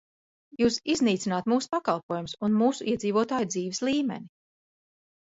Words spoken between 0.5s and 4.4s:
Jūs iznīcināt mūsu pakalpojumus un mūsu iedzīvotāju dzīves līmeni.